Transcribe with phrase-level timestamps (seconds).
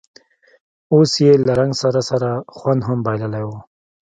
[0.93, 3.49] اوس یې له رنګ سره سره خوند هم بایللی و.